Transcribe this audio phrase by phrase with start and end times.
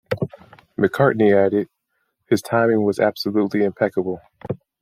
[0.79, 1.69] McCartney added:
[2.27, 4.19] his timing was absolutely impeccable.